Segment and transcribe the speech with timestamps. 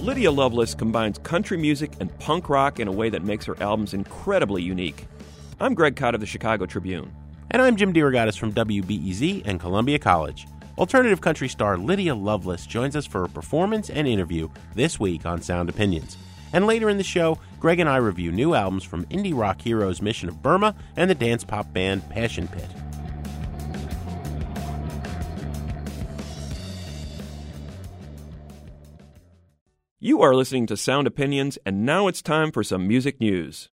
[0.00, 3.92] Lydia Loveless combines country music and punk rock in a way that makes her albums
[3.92, 5.06] incredibly unique.
[5.60, 7.14] I'm Greg Kot of the Chicago Tribune.
[7.50, 10.46] And I'm Jim DeRogatis from WBEZ and Columbia College.
[10.78, 15.42] Alternative country star Lydia Loveless joins us for a performance and interview this week on
[15.42, 16.16] Sound Opinions.
[16.54, 20.00] And later in the show, Greg and I review new albums from indie rock heroes
[20.00, 22.70] Mission of Burma and the dance pop band Passion Pit.
[30.02, 33.68] You are listening to Sound Opinions, and now it's time for some music news.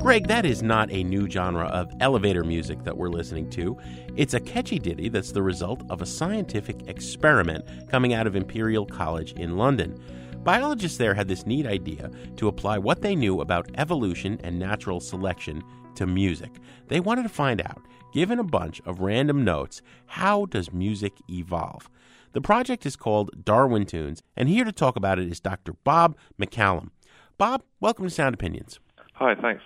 [0.00, 3.78] Greg, that is not a new genre of elevator music that we're listening to.
[4.16, 8.84] It's a catchy ditty that's the result of a scientific experiment coming out of Imperial
[8.84, 9.96] College in London.
[10.44, 15.00] Biologists there had this neat idea to apply what they knew about evolution and natural
[15.00, 15.64] selection
[15.94, 16.50] to music.
[16.88, 17.80] They wanted to find out,
[18.12, 21.88] given a bunch of random notes, how does music evolve?
[22.32, 25.72] The project is called Darwin Tunes, and here to talk about it is Dr.
[25.82, 26.90] Bob MacCallum.
[27.38, 28.80] Bob, welcome to Sound Opinions.
[29.14, 29.62] Hi, thanks.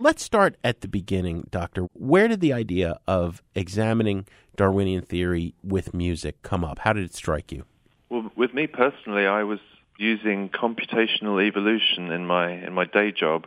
[0.00, 1.86] Let's start at the beginning, Doctor.
[1.92, 6.80] Where did the idea of examining Darwinian theory with music come up?
[6.80, 7.64] How did it strike you?
[8.08, 9.60] Well, with me personally, I was
[9.98, 13.46] using computational evolution in my in my day job.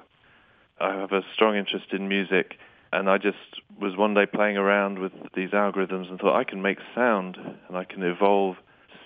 [0.79, 2.55] I have a strong interest in music,
[2.91, 3.37] and I just
[3.79, 7.37] was one day playing around with these algorithms and thought I can make sound
[7.67, 8.55] and I can evolve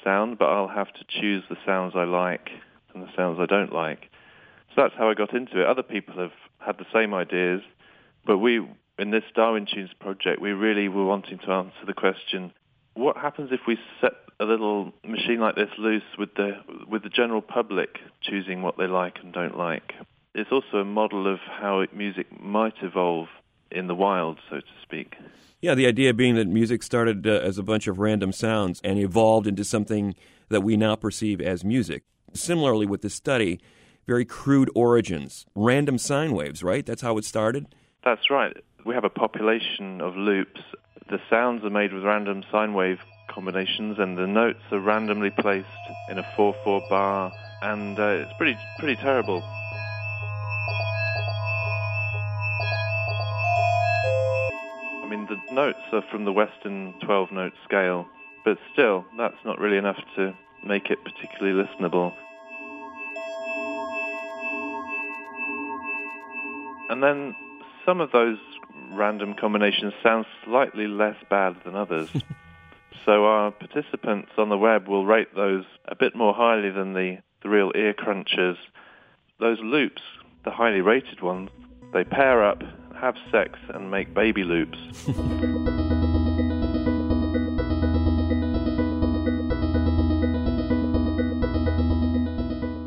[0.04, 2.50] sound, but I'll have to choose the sounds I like
[2.94, 4.10] and the sounds I don't like.
[4.70, 5.68] So that's how I got into it.
[5.68, 7.62] Other people have had the same ideas,
[8.26, 8.66] but we,
[8.98, 12.52] in this Darwin Tunes project, we really were wanting to answer the question,
[12.96, 16.52] what happens if we set a little machine like this loose with the,
[16.88, 19.94] with the general public choosing what they like and don't like?
[20.36, 23.28] It's also a model of how music might evolve
[23.70, 25.16] in the wild, so to speak.
[25.62, 29.00] Yeah, the idea being that music started uh, as a bunch of random sounds and
[29.00, 30.16] evolved into something
[30.50, 32.04] that we now perceive as music.
[32.34, 33.60] Similarly, with this study,
[34.06, 36.86] very crude origins, random sine waves, right?
[36.86, 37.74] That's how it started?
[38.04, 38.58] That's right.
[38.86, 40.62] We have a population of loops.
[41.10, 45.68] The sounds are made with random sine wave combinations, and the notes are randomly placed
[46.10, 49.42] in a 4-4 bar, and uh, it's pretty pretty terrible.
[55.04, 58.08] I mean, the notes are from the Western 12-note scale,
[58.46, 60.34] but still, that's not really enough to
[60.66, 62.14] make it particularly listenable.
[66.90, 67.36] And then
[67.86, 68.38] some of those
[68.92, 72.10] random combinations sound slightly less bad than others.
[73.06, 77.18] so our participants on the web will rate those a bit more highly than the,
[77.42, 78.58] the real ear crunchers.
[79.40, 80.02] Those loops,
[80.46, 81.50] the highly rated ones,
[81.94, 82.62] they pair up,
[83.00, 84.78] have sex, and make baby loops.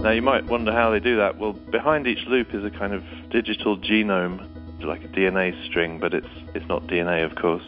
[0.06, 1.37] Now you might wonder how they do that.
[1.37, 4.38] Well, behind each loop is a kind of digital genome,
[4.81, 7.65] like a DNA string, but it's it's not DNA, of course.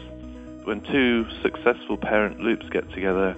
[0.69, 3.35] When two successful parent loops get together,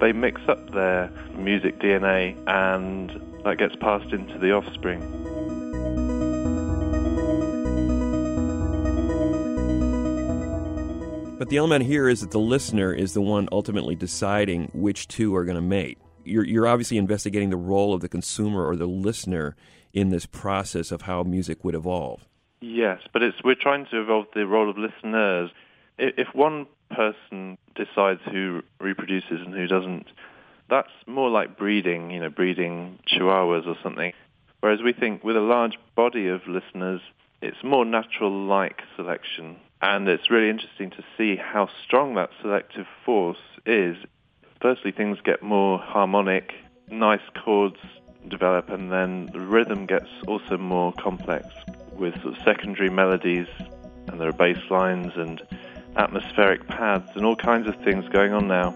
[0.00, 3.08] they mix up their music DNA, and
[3.44, 4.98] that gets passed into the offspring.
[11.38, 15.36] But the element here is that the listener is the one ultimately deciding which two
[15.36, 15.98] are going to mate.
[16.24, 19.54] You're, you're obviously investigating the role of the consumer or the listener
[19.92, 22.26] in this process of how music would evolve.
[22.60, 25.52] Yes, but it's we're trying to evolve the role of listeners.
[25.98, 30.06] If one person decides who reproduces and who doesn't,
[30.68, 34.12] that's more like breeding, you know, breeding chihuahuas or something.
[34.60, 37.00] Whereas we think with a large body of listeners,
[37.40, 39.56] it's more natural-like selection.
[39.80, 43.96] And it's really interesting to see how strong that selective force is.
[44.60, 46.52] Firstly, things get more harmonic,
[46.88, 47.78] nice chords
[48.28, 51.46] develop, and then the rhythm gets also more complex
[51.92, 53.48] with sort of secondary melodies,
[54.06, 55.42] and there are bass lines and
[55.96, 58.74] atmospheric pads and all kinds of things going on now.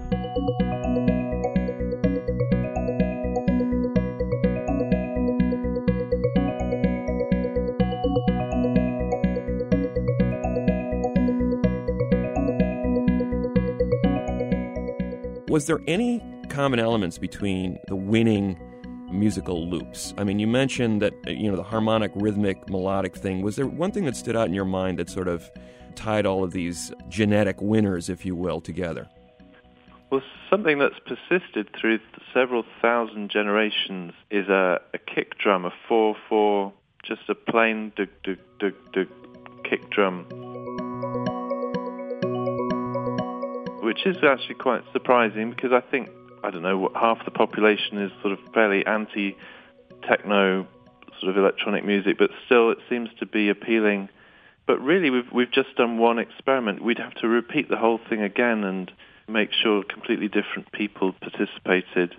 [15.49, 18.59] Was there any common elements between the winning
[19.11, 20.15] musical loops.
[20.19, 23.43] I mean, you mentioned that you know the harmonic, rhythmic, melodic thing.
[23.43, 25.51] Was there one thing that stood out in your mind that sort of
[25.97, 29.09] tied all of these genetic winners, if you will, together?
[30.11, 31.99] Well, something that's persisted through
[32.33, 36.73] several thousand generations is a, a kick drum, a 4-4,
[37.03, 39.09] just a plain dug, dug, dug, dug
[39.65, 40.25] kick drum.
[43.83, 46.11] Which is actually quite surprising because I think,
[46.45, 50.67] I don't know, half the population is sort of fairly anti-techno
[51.21, 54.09] sort of electronic music, but still it seems to be appealing.
[54.67, 56.83] But really, we've, we've just done one experiment.
[56.83, 58.91] We'd have to repeat the whole thing again and
[59.29, 62.15] make sure completely different people participated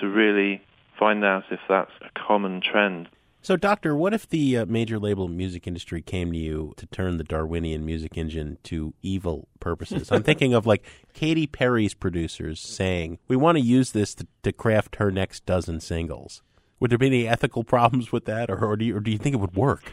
[0.00, 0.62] to really
[0.98, 3.08] find out if that's a common trend.
[3.46, 7.16] So, Doctor, what if the uh, major label music industry came to you to turn
[7.16, 10.10] the Darwinian music engine to evil purposes?
[10.10, 10.84] I'm thinking of like
[11.14, 15.78] Katy Perry's producers saying, we want to use this to, to, craft her next dozen
[15.78, 16.42] singles.
[16.80, 19.18] Would there be any ethical problems with that, or, or, do you, or do you
[19.18, 19.92] think it would work?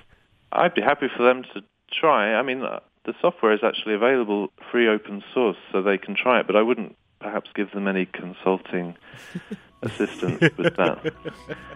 [0.51, 1.61] I'd be happy for them to
[1.99, 2.33] try.
[2.33, 6.39] I mean, uh, the software is actually available free open source, so they can try
[6.39, 6.47] it.
[6.47, 8.95] But I wouldn't perhaps give them any consulting
[9.81, 11.13] assistance with that.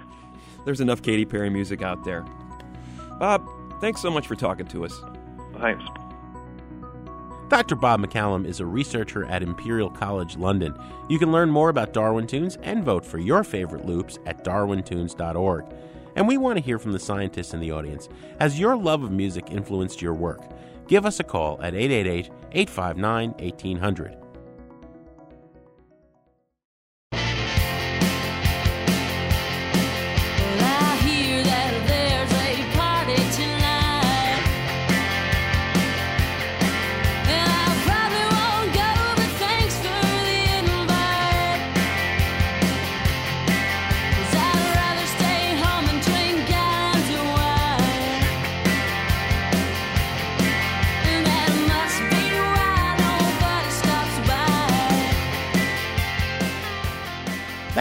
[0.66, 2.26] There's enough Katy Perry music out there.
[3.20, 3.48] Bob,
[3.80, 5.00] thanks so much for talking to us.
[5.60, 5.84] Thanks.
[7.50, 7.76] Dr.
[7.76, 10.78] Bob MacCallum is a researcher at Imperial College London.
[11.08, 15.66] You can learn more about Darwin Tunes and vote for your favorite loops at darwintunes.org.
[16.18, 18.10] And we want to hear from the scientists in the audience.
[18.40, 20.42] Has your love of music influenced your work?
[20.88, 24.18] Give us a call at 888 859 1800.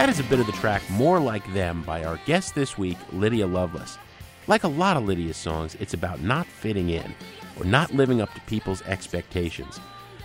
[0.07, 2.97] That is a bit of the track More Like Them by our guest this week,
[3.11, 3.97] Lydia Loveless.
[4.47, 7.13] Like a lot of Lydia's songs, it's about not fitting in
[7.59, 9.81] or not living up to people's expectations.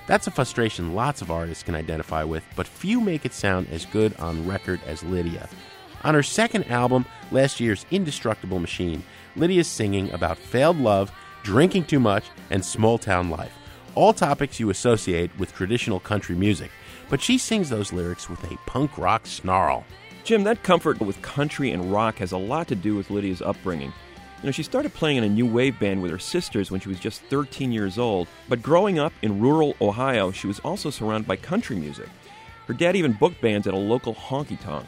[0.06, 3.84] That's a frustration lots of artists can identify with, but few make it sound as
[3.86, 5.48] good on record as Lydia.
[6.04, 9.02] On her second album, last year's Indestructible Machine,
[9.34, 11.10] Lydia's singing about failed love,
[11.42, 13.52] drinking too much, and small town life.
[13.96, 16.70] All topics you associate with traditional country music
[17.12, 19.84] but she sings those lyrics with a punk rock snarl.
[20.24, 23.92] Jim, that comfort with country and rock has a lot to do with Lydia's upbringing.
[24.40, 26.88] You know, she started playing in a new wave band with her sisters when she
[26.88, 31.28] was just 13 years old, but growing up in rural Ohio, she was also surrounded
[31.28, 32.08] by country music.
[32.66, 34.86] Her dad even booked bands at a local honky tonk.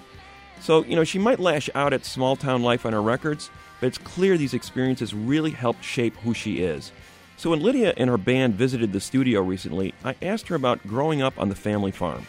[0.62, 3.50] So, you know, she might lash out at small town life on her records,
[3.80, 6.90] but it's clear these experiences really helped shape who she is.
[7.36, 11.20] So when Lydia and her band visited the studio recently, I asked her about growing
[11.20, 12.26] up on the family farm.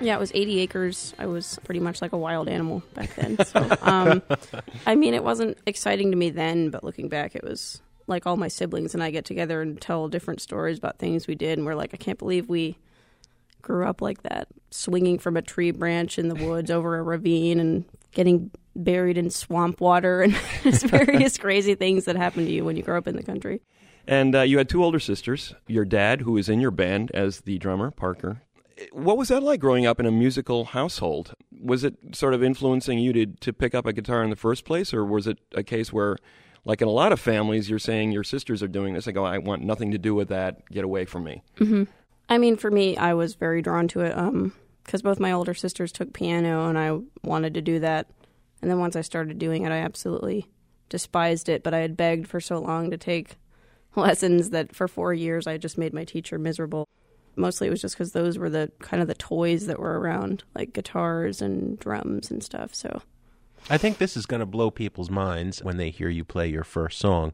[0.00, 1.14] Yeah, it was 80 acres.
[1.18, 3.42] I was pretty much like a wild animal back then.
[3.44, 4.20] So, um,
[4.86, 8.36] I mean, it wasn't exciting to me then, but looking back, it was like all
[8.36, 11.66] my siblings and I get together and tell different stories about things we did, and
[11.66, 12.76] we're like, I can't believe we
[13.62, 17.60] grew up like that, swinging from a tree branch in the woods over a ravine
[17.60, 22.76] and getting buried in swamp water and various crazy things that happen to you when
[22.76, 23.60] you grow up in the country.
[24.06, 25.54] And uh, you had two older sisters.
[25.66, 28.42] Your dad, who was in your band as the drummer, Parker.
[28.92, 31.34] What was that like growing up in a musical household?
[31.60, 34.64] Was it sort of influencing you to, to pick up a guitar in the first
[34.64, 36.16] place, or was it a case where,
[36.64, 39.06] like in a lot of families, you're saying your sisters are doing this?
[39.06, 40.68] I go, I want nothing to do with that.
[40.70, 41.42] Get away from me.
[41.58, 41.84] Mm-hmm.
[42.28, 44.16] I mean, for me, I was very drawn to it
[44.84, 48.08] because um, both my older sisters took piano, and I wanted to do that.
[48.62, 50.48] And then once I started doing it, I absolutely
[50.88, 51.62] despised it.
[51.62, 53.36] But I had begged for so long to take
[53.96, 56.88] lessons that for four years I just made my teacher miserable.
[57.34, 60.44] Mostly it was just because those were the kind of the toys that were around,
[60.54, 62.74] like guitars and drums and stuff.
[62.74, 63.02] So
[63.70, 66.64] I think this is going to blow people's minds when they hear you play your
[66.64, 67.32] first song.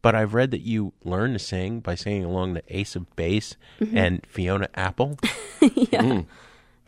[0.00, 3.56] But I've read that you learned to sing by singing along the Ace of Base
[3.80, 3.96] mm-hmm.
[3.96, 5.18] and Fiona Apple.
[5.60, 6.02] yeah.
[6.02, 6.26] Mm.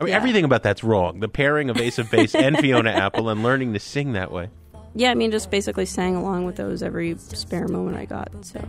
[0.01, 0.17] I mean, yeah.
[0.17, 1.19] everything about that's wrong.
[1.19, 4.49] The pairing of Ace of Base and Fiona Apple and learning to sing that way.
[4.95, 8.29] Yeah, I mean, just basically sang along with those every spare moment I got.
[8.43, 8.59] So.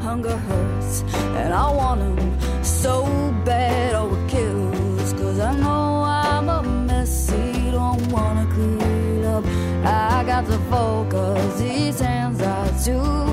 [0.00, 3.04] Hunger hurts, and I want them so
[3.44, 5.12] bad Oh, kills.
[5.12, 9.44] Cause I know I'm a messy, don't wanna clean up.
[9.84, 13.25] I got to focus, these hands are too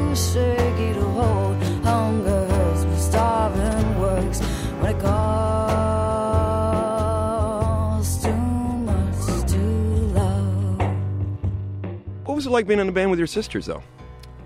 [12.43, 13.81] was it like being in a band with your sisters, though?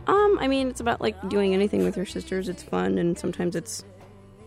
[0.05, 2.47] Um, I mean, it's about like doing anything with your sisters.
[2.47, 3.83] It's fun, and sometimes it's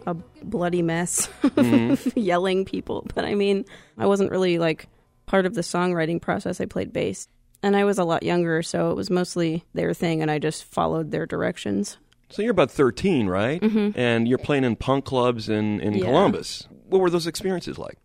[0.07, 0.15] a
[0.45, 1.29] bloody mess,
[2.15, 3.07] yelling people.
[3.15, 3.65] But I mean,
[3.99, 4.87] I wasn't really like
[5.27, 6.61] part of the songwriting process.
[6.61, 7.27] I played bass,
[7.63, 10.65] and I was a lot younger, so it was mostly their thing, and I just
[10.65, 11.99] followed their directions.
[12.31, 13.61] So you're about 13, right?
[13.61, 13.99] Mm-hmm.
[13.99, 16.05] And you're playing in punk clubs in, in Yeah.
[16.05, 16.69] Columbus.
[16.87, 17.99] What were those experiences like?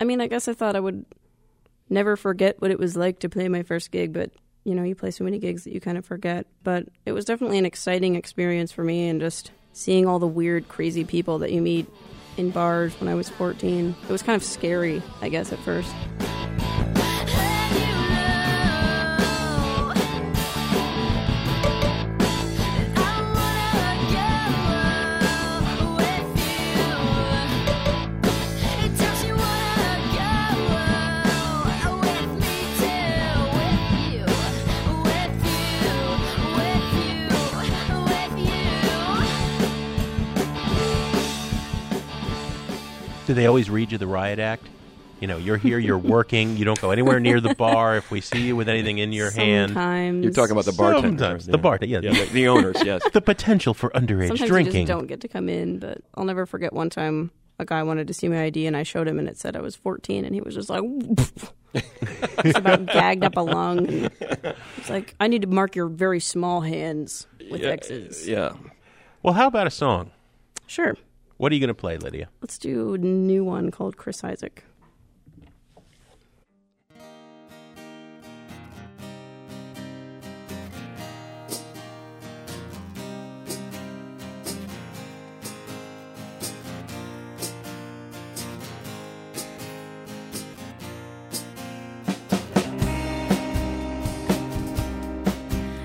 [0.00, 1.04] I mean, I guess I thought I would
[1.90, 4.30] never forget what it was like to play my first gig, but
[4.66, 6.46] you know, you play so many gigs that you kind of forget.
[6.64, 10.68] But it was definitely an exciting experience for me, and just seeing all the weird,
[10.68, 11.86] crazy people that you meet
[12.36, 13.94] in bars when I was 14.
[14.02, 15.92] It was kind of scary, I guess, at first.
[43.36, 44.66] They always read you the riot act?
[45.20, 47.96] You know, you're here, you're working, you don't go anywhere near the bar.
[47.96, 51.08] If we see you with anything in your hand, Sometimes You're talking about the bartender.
[51.08, 51.46] Sometimes.
[51.46, 52.00] The bar- yeah.
[52.00, 53.02] the, the owners, yes.
[53.12, 54.74] the potential for underage Sometimes drinking.
[54.74, 57.82] you just don't get to come in, but I'll never forget one time a guy
[57.82, 60.26] wanted to see my ID and I showed him and it said I was 14
[60.26, 60.82] and he was just like,
[61.74, 63.86] it's about gagged up a lung.
[63.88, 64.10] And
[64.76, 68.28] it's like, I need to mark your very small hands with X's.
[68.28, 68.52] Yeah.
[69.22, 70.10] Well, how about a song?
[70.66, 70.96] Sure.
[71.38, 72.30] What are you going to play, Lydia?
[72.40, 74.64] Let's do a new one called Chris Isaak.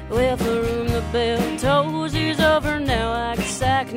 [0.09, 3.91] Well, the room the bell tolls is over now like a sack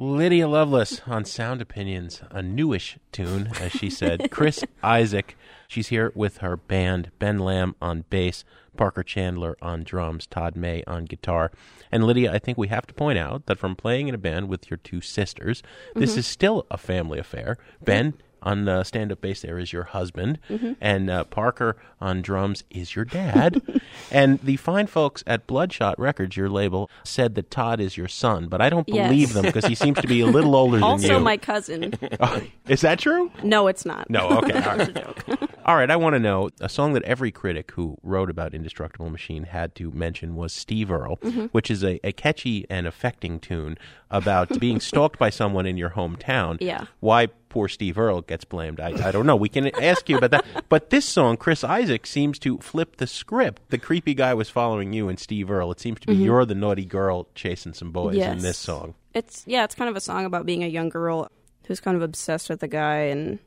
[0.00, 4.28] Lydia Loveless on Sound Opinions, a newish tune, as she said.
[4.30, 5.34] Chris Isaak,
[5.66, 7.10] she's here with her band.
[7.18, 8.44] Ben Lamb on bass,
[8.76, 11.50] Parker Chandler on drums, Todd May on guitar.
[11.90, 14.48] And Lydia, I think we have to point out that from playing in a band
[14.48, 15.64] with your two sisters,
[15.96, 16.20] this mm-hmm.
[16.20, 17.58] is still a family affair.
[17.82, 20.38] Ben on the stand-up bass there is your husband,
[20.80, 23.60] and uh, Parker on drums is your dad.
[24.10, 28.48] and the fine folks at Bloodshot Records, your label, said that Todd is your son,
[28.48, 29.08] but I don't Yes.
[29.10, 30.90] believe them because he seems to be a little older than you.
[30.90, 31.92] Also, my cousin.
[32.68, 33.30] is that true?
[33.42, 34.08] No, it's not.
[34.08, 34.60] No, okay.
[34.62, 35.38] All right.
[35.66, 39.10] All right, I want to know a song that every critic who wrote about Indestructible
[39.10, 41.46] Machine had to mention was Steve Earle, Mm-hmm.
[41.46, 43.76] which is a, a catchy and affecting tune
[44.10, 46.56] about being stalked by someone in your hometown.
[46.60, 46.86] Yeah.
[47.00, 49.36] Why poor Steve Earle gets blamed, I, I don't know.
[49.36, 50.44] We can ask you about that.
[50.68, 53.62] But this song, Chris Isaak, seems to flip the script.
[53.70, 55.72] The creepy guy was following you and Steve Earle.
[55.72, 58.38] It seems to be you're the naughty girl chasing some boys in Mm-hmm.
[58.40, 58.94] This song.
[59.14, 61.30] It's yeah, it's kind of a song about being a young girl
[61.66, 63.38] who's kind of obsessed with a guy and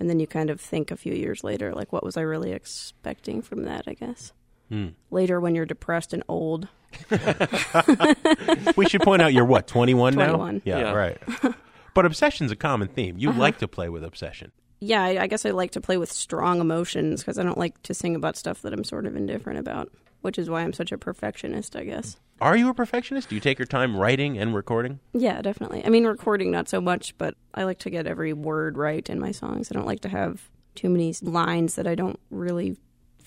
[0.00, 2.52] and then you kind of think a few years later like what was I really
[2.52, 4.32] expecting from that, I guess.
[4.68, 4.88] Hmm.
[5.10, 6.68] Later when you're depressed and old.
[8.76, 10.92] we should point out you're what 21, now yeah, Yeah.
[10.92, 11.18] right
[11.98, 13.40] but obsession's a common theme you Uh-huh.
[13.46, 16.60] like to play with obsession Yeah, I, I guess I like to play with strong
[16.60, 19.90] emotions because I don't like to sing about stuff that I'm sort of indifferent about,
[20.20, 22.16] which is why I'm such a perfectionist, I guess.
[22.40, 25.80] are you a perfectionist do you take your time writing and recording Yeah, definitely.
[25.84, 29.18] I mean, recording not so much, but I like to get every word right in
[29.18, 29.68] my songs.
[29.70, 32.76] I don't like to have too many lines that I don't really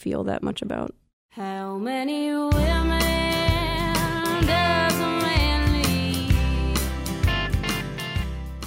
[0.03, 0.95] feel that much about.
[1.31, 3.01] How many women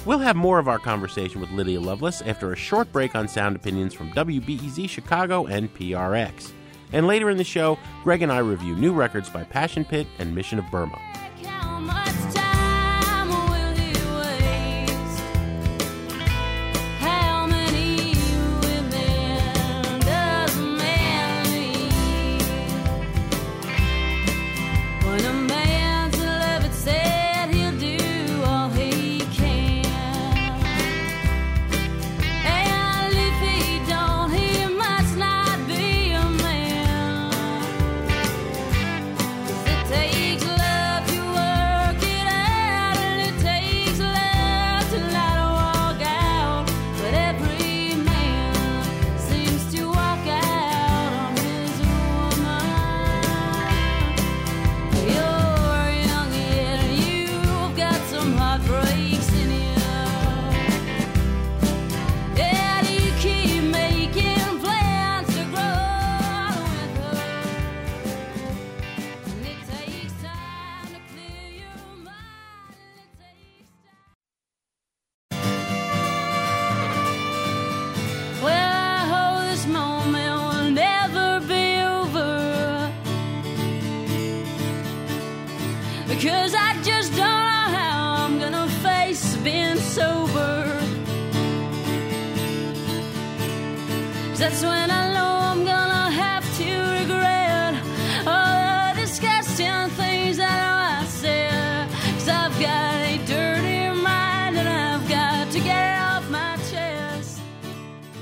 [0.05, 3.55] we'll have more of our conversation with lydia loveless after a short break on sound
[3.55, 6.51] opinions from wbez chicago and prx
[6.93, 10.33] and later in the show greg and i review new records by passion pit and
[10.33, 10.99] mission of burma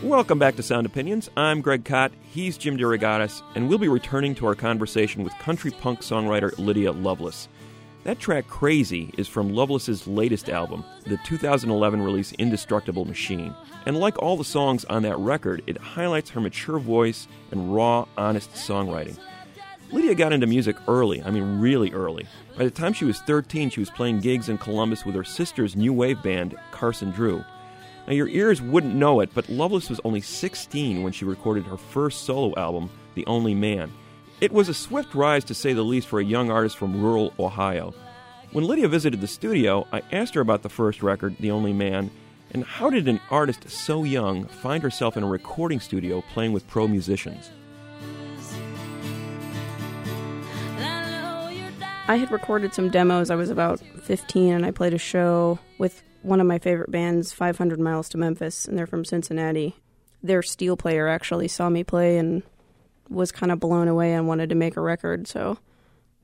[0.03, 1.29] Welcome back to Sound Opinions.
[1.37, 2.11] I'm Greg Kot.
[2.23, 6.91] He's Jim DeRogatis, and we'll be returning to our conversation with country punk songwriter Lydia
[6.91, 7.47] Loveless.
[8.03, 13.55] That track, Crazy, is from Loveless's latest album, the 2011 release Indestructible Machine.
[13.85, 18.05] And like all the songs on that record, it highlights her mature voice and raw,
[18.17, 19.17] honest songwriting.
[19.93, 22.27] Lydia got into music early, I mean, really early.
[22.57, 25.77] By the time she was 13, she was playing gigs in Columbus with her sister's
[25.77, 27.45] new wave band, Carson Drew.
[28.07, 31.77] Now, your ears wouldn't know it, but Loveless was only 16 when she recorded her
[31.77, 33.91] first solo album, The Only Man.
[34.41, 37.33] It was a swift rise, to say the least, for a young artist from rural
[37.39, 37.93] Ohio.
[38.51, 42.11] When Lydia visited the studio, I asked her about the first record, The Only Man,
[42.51, 46.67] and how did an artist so young find herself in a recording studio playing with
[46.67, 47.51] pro musicians?
[52.05, 53.29] I had recorded some demos.
[53.29, 57.31] I was about 15 and I played a show with one of my favorite bands,
[57.33, 59.75] 500 Miles to Memphis, and they're from Cincinnati.
[60.23, 62.43] Their steel player actually saw me play and
[63.09, 65.27] was kind of blown away and wanted to make a record.
[65.27, 65.57] So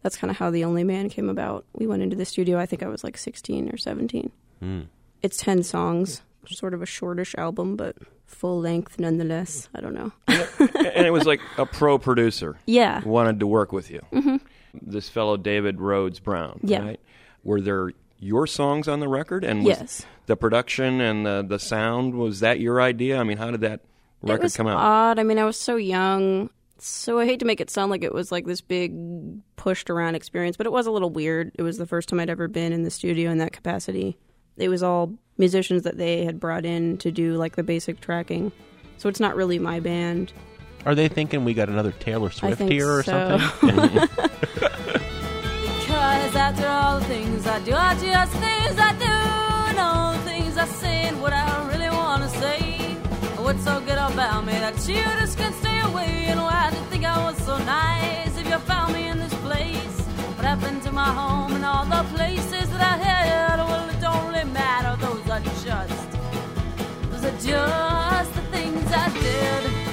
[0.01, 1.65] that's kind of how The Only Man came about.
[1.73, 4.31] We went into the studio, I think I was like 16 or 17.
[4.59, 4.81] Hmm.
[5.21, 9.67] It's 10 songs, sort of a shortish album, but full length nonetheless.
[9.75, 10.13] I don't know.
[10.27, 13.03] and it was like a pro producer Yeah.
[13.03, 14.01] wanted to work with you.
[14.13, 14.37] Mm-hmm.
[14.81, 16.83] This fellow David Rhodes Brown, Yeah.
[16.83, 16.99] right?
[17.43, 19.43] Were there your songs on the record?
[19.43, 20.05] And was Yes.
[20.25, 23.17] the production and the the sound was that your idea?
[23.19, 23.81] I mean, how did that it
[24.21, 24.77] record was come out?
[24.77, 25.19] odd.
[25.19, 28.13] I mean, I was so young, so I hate to make it sound like it
[28.13, 28.93] was like this big
[29.55, 31.51] pushed around experience, but it was a little weird.
[31.55, 34.17] It was the first time I'd ever been in the studio in that capacity.
[34.57, 38.51] It was all musicians that they had brought in to do like the basic tracking,
[38.97, 40.33] so it's not really my band.
[40.85, 43.37] Are they thinking we got another Taylor Swift here or so.
[43.37, 44.07] something?
[46.09, 49.75] Because after all the things I do, I just things I do.
[49.77, 52.95] No things I say and what I really want to say.
[53.37, 56.25] What's so good about me that you just can't stay away?
[56.31, 59.35] And why did you think I was so nice if you found me in this
[59.45, 59.97] place?
[60.35, 63.57] What happened to my home and all the places that I had?
[63.59, 64.97] Well, it don't really matter.
[65.05, 66.11] Those are just,
[67.11, 69.88] those are just the things I did.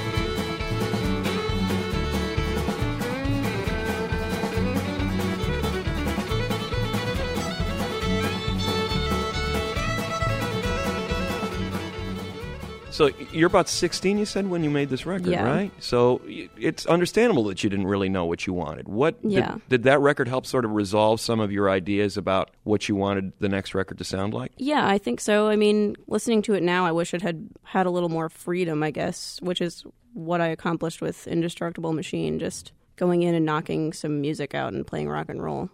[12.97, 15.45] So you're about 16, you said, when you made this record, Yeah.
[15.45, 15.71] right?
[15.81, 18.89] So it's understandable that you didn't really know what you wanted.
[18.89, 19.59] What did- Yeah.
[19.69, 23.35] did, that record help sort of resolve some of your ideas about what you wanted
[23.39, 24.53] the next record to sound like?
[24.57, 25.47] Yeah, I think so.
[25.49, 28.83] I mean, listening to it now, I wish it had had a little more freedom,
[28.83, 33.93] I guess, which is what I accomplished with Indestructible Machine, just going in and knocking
[33.93, 35.69] some music out and playing rock and roll.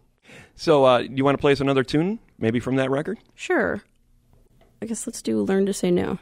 [0.57, 3.19] So uh, you want to play us another tune, maybe from that record?
[3.37, 3.81] Sure.
[4.83, 6.19] I guess let's do Learn to Say No.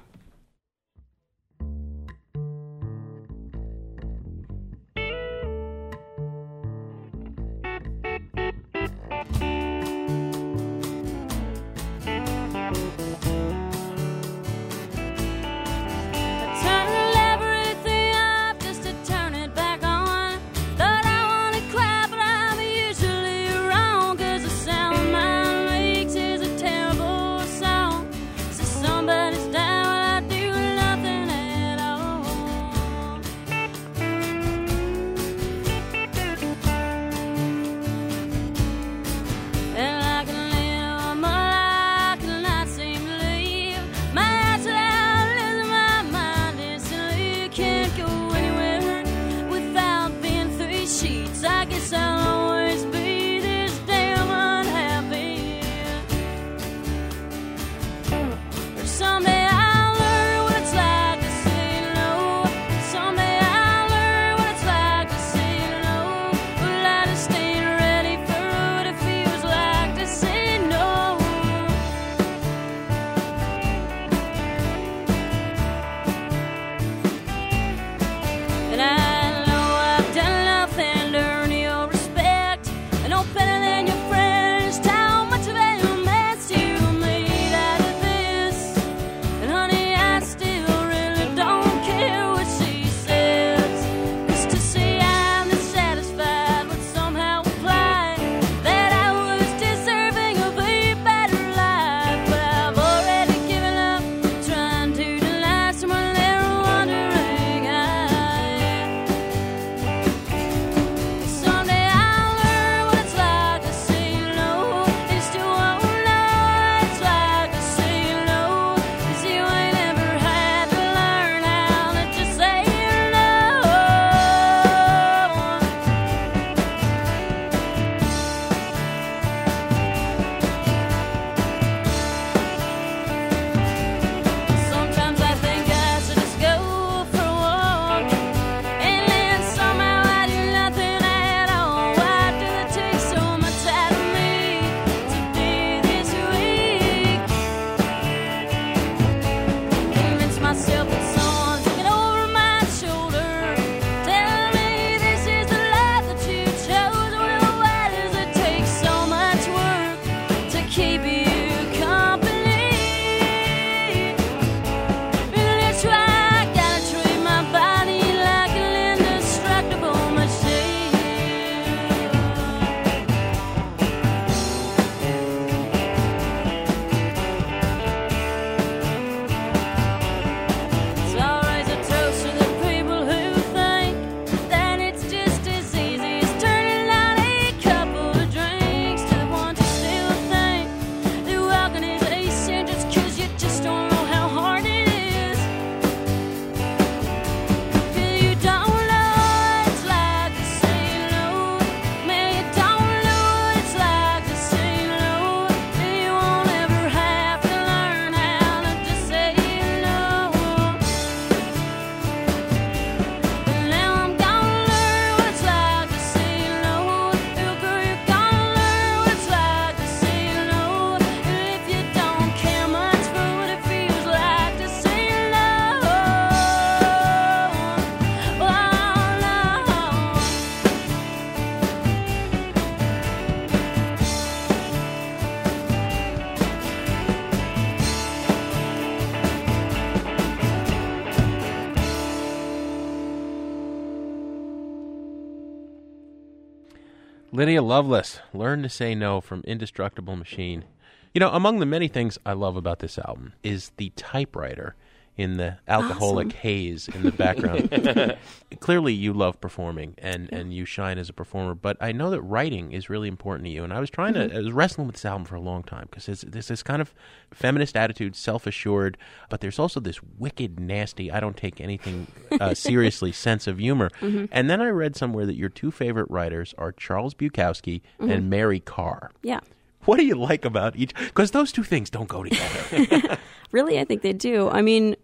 [247.40, 250.66] Lydia Loveless, Learn to Say No from Indestructible Machine.
[251.14, 254.76] You know, among the many things I love about this album is the typewriter
[255.16, 256.38] in the alcoholic Awesome.
[256.38, 258.16] haze in the background.
[258.60, 262.22] Clearly, you love performing and, and you shine as a performer, but I know that
[262.22, 263.62] writing is really important to you.
[263.62, 264.36] And I was trying to, mm-hmm.
[264.36, 266.94] I was wrestling with this album for a long time because there's this kind of
[267.32, 268.96] feminist attitude, self assured,
[269.28, 272.06] but there's also this wicked, nasty, I don't take anything
[272.40, 273.90] uh, seriously sense of humor.
[274.00, 274.26] Mm-hmm.
[274.32, 278.10] And then I read somewhere that your two favorite writers are Charles Bukowski mm-hmm.
[278.10, 279.10] and Mary Karr.
[279.22, 279.40] Yeah.
[279.84, 280.94] What do you like about each?
[280.94, 283.18] Because those two things don't go together.
[283.52, 284.48] Really, I think they do.
[284.48, 284.94] I mean,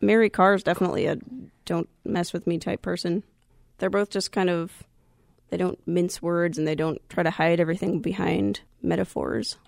[0.00, 1.18] Mary Karr is definitely a
[1.64, 3.22] don't mess with me type person.
[3.78, 4.82] They're both just kind of,
[5.50, 9.58] they don't mince words and they don't try to hide everything behind metaphors,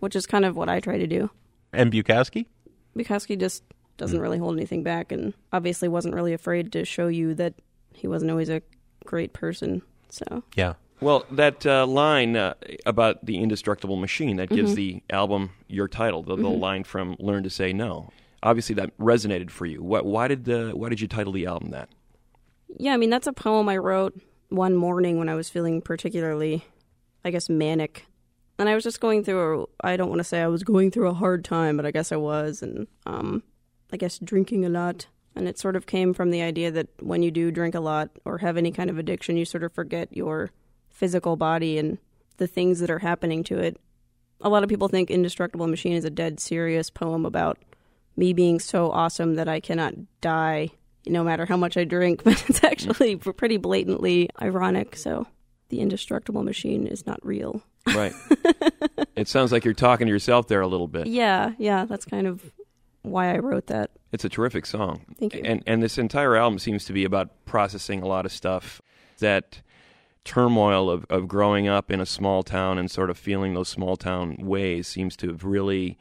[0.00, 1.30] which is kind of what I try to do.
[1.72, 2.46] and Bukowski?
[2.96, 3.62] Bukowski just
[3.98, 4.22] doesn't hmm.
[4.22, 7.54] really hold anything back and obviously wasn't really afraid to show you that
[7.92, 8.62] he wasn't always a
[9.04, 9.82] great person.
[10.08, 10.74] So, Yeah.
[11.00, 12.54] Well, that uh, line uh,
[12.86, 17.42] about the indestructible machine that gives the album your title, the, the line from "Learn
[17.42, 18.10] to Say No."
[18.42, 19.82] Obviously, that resonated for you.
[19.82, 21.88] What, why did the why did you title the album that?
[22.78, 26.64] yeah, I mean, that's a poem I wrote one morning when I was feeling particularly,
[27.24, 28.06] I guess, manic.
[28.58, 30.90] And I was just going through, a, I don't want to say I was going
[30.90, 32.62] through a hard time, but I guess I was.
[32.62, 33.42] And um,
[33.92, 35.06] I guess drinking a lot.
[35.34, 38.10] And it sort of came from the idea that when you do drink a lot
[38.24, 40.50] or have any kind of addiction, you sort of forget your
[40.96, 41.98] physical body and
[42.38, 43.78] the things that are happening to it.
[44.40, 47.58] A lot of people think Indestructible Machine is a dead serious poem about
[48.16, 50.70] me being so awesome that I cannot die
[51.06, 53.36] no matter how much I drink, but it's actually mm.
[53.36, 54.96] pretty blatantly ironic.
[54.96, 55.26] So
[55.68, 57.62] the indestructible machine is not real.
[57.94, 58.14] Right.
[59.16, 61.06] it sounds like you're talking to yourself there a little bit.
[61.06, 62.50] Yeah, yeah, that's kind of
[63.02, 63.90] why I wrote that.
[64.12, 65.04] It's a terrific song.
[65.20, 65.42] Thank you.
[65.44, 68.80] And and this entire album seems to be about processing a lot of stuff.
[69.18, 69.60] That
[70.26, 73.96] turmoil of, of growing up in a small town and sort of feeling those small
[73.96, 75.96] town ways seems to have really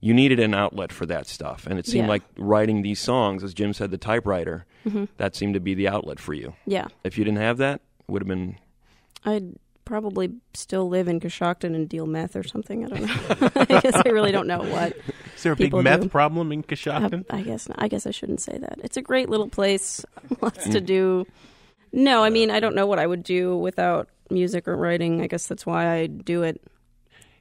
[0.00, 1.66] you needed an outlet for that stuff.
[1.66, 2.10] And it seemed Yeah.
[2.10, 5.04] like writing these songs, as Jim said, the typewriter, Mm-hmm.
[5.16, 6.54] that seemed to be the outlet for you.
[6.66, 8.56] Yeah, If you didn't have that, would have been
[9.24, 9.54] I'd
[9.84, 12.84] probably still live in Coshocton and deal meth or something.
[12.84, 13.50] I don't know.
[13.56, 14.96] I guess I really don't know what.
[15.36, 16.08] Is there a big meth do.
[16.08, 17.24] problem in I, Coshocton?
[17.30, 17.80] I guess not.
[17.80, 18.80] I guess I shouldn't say that.
[18.82, 20.04] It's a great little place,
[20.40, 21.26] lots to do.
[21.92, 25.20] No, I mean I don't know what I would do without music or writing.
[25.20, 26.62] I guess that's why I do it.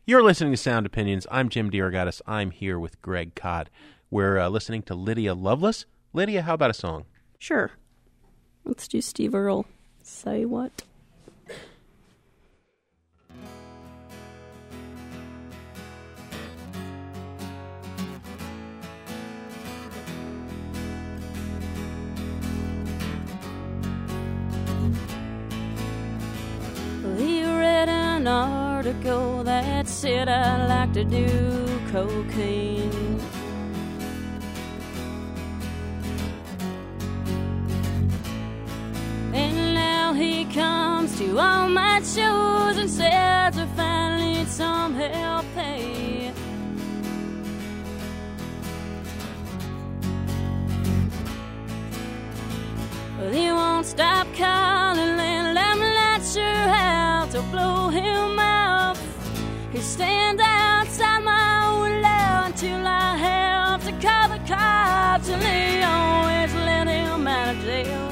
[0.06, 1.28] You're listening to Sound Opinions.
[1.32, 2.22] I'm Jim DeRogatis.
[2.26, 3.70] I'm here with Greg Kot.
[4.10, 5.86] We're uh, listening to Lydia Loveless.
[6.12, 7.06] Lydia, how about a song?
[7.40, 7.72] Sure.
[8.66, 9.66] Let's do Steve Earle.
[10.04, 10.84] Say what?
[28.22, 31.28] An article that said I'd like to do
[31.92, 33.20] cocaine.
[39.34, 46.32] And now he comes to all my shows and says I finally some help pay.
[53.18, 55.18] But he won't stop calling
[56.22, 59.00] not sure how to blow him off.
[59.72, 66.54] He stands outside my window until I have to call the cops and they always
[66.54, 68.12] let him out of jail.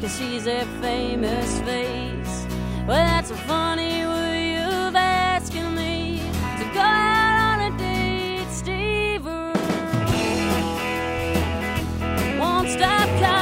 [0.00, 2.46] Cause he's a famous face.
[2.88, 6.22] Well, that's a funny way of asking me
[6.58, 9.24] to go out on a date, Steve.
[12.40, 13.39] Won't stop calling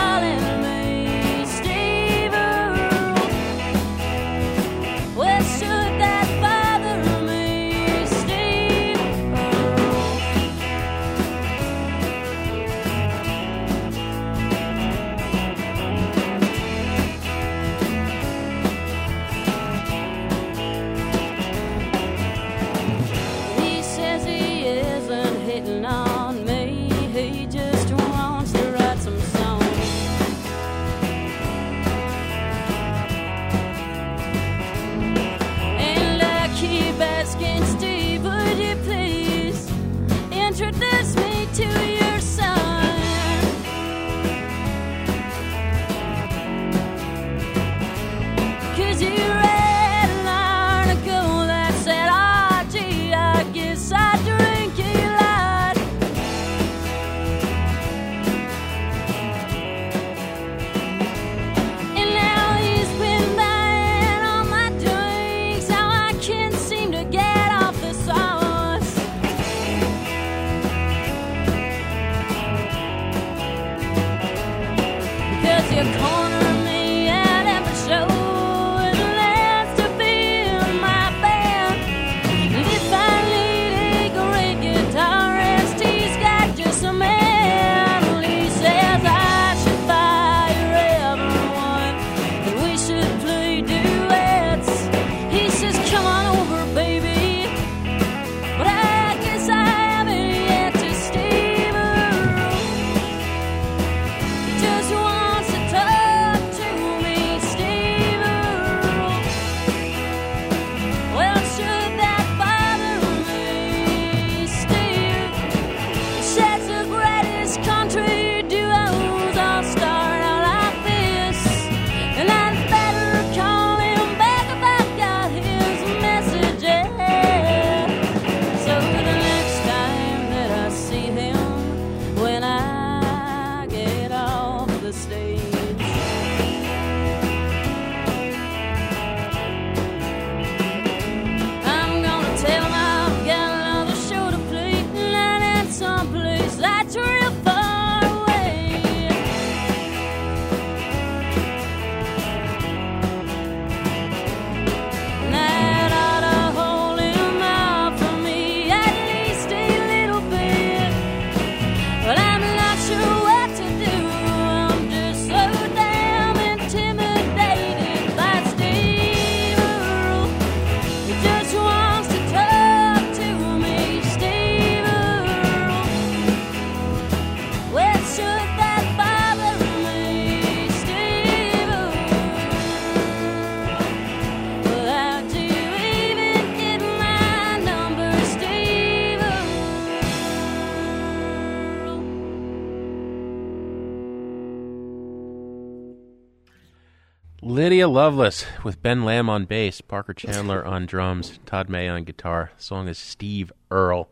[197.78, 202.50] Lydia Loveless with Ben Lamb on bass, Parker Chandler on drums, Todd May on guitar.
[202.56, 204.08] The song is Steve Earle.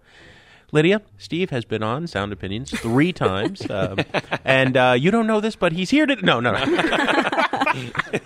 [0.71, 3.99] Lydia, Steve has been on Sound Opinions three times, um,
[4.45, 6.15] and uh, you don't know this, but he's here to.
[6.25, 6.65] No, no, no.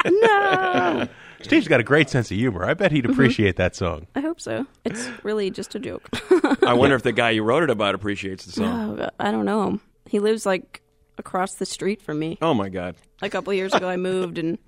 [0.05, 1.09] no,
[1.41, 2.66] Steve's got a great sense of humor.
[2.66, 4.09] I bet he'd appreciate that song.
[4.14, 4.66] I hope so.
[4.84, 6.07] It's really just a joke.
[6.66, 9.01] I wonder if the guy you wrote it about appreciates the song.
[9.01, 9.80] Oh, I don't know him.
[10.05, 10.82] He lives like
[11.16, 12.36] across the street from me.
[12.43, 12.97] Oh my God!
[13.22, 14.59] A couple years ago, I moved and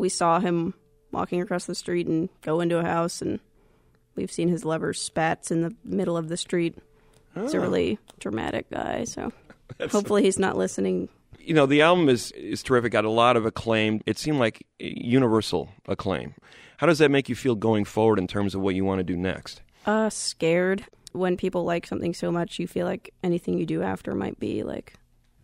[0.00, 0.74] we saw him
[1.12, 3.38] walking across the street and go into a house, and
[4.16, 6.76] we've seen his lover spats in the middle of the street.
[7.34, 9.32] He's a really dramatic guy, so
[9.90, 11.08] hopefully he's not listening.
[11.38, 12.92] You know, the album is is terrific.
[12.92, 14.00] Got a lot of acclaim.
[14.06, 16.34] It seemed like universal acclaim.
[16.78, 19.04] How does that make you feel going forward in terms of what you want to
[19.04, 19.62] do next?
[19.86, 20.84] Uh, scared.
[21.12, 24.62] When people like something so much, you feel like anything you do after might be
[24.62, 24.94] like